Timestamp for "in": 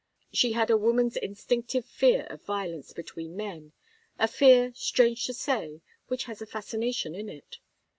7.13-7.29